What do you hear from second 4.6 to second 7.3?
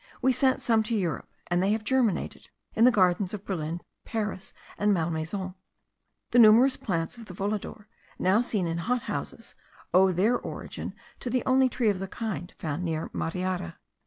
and Malmaison. The numerous plants of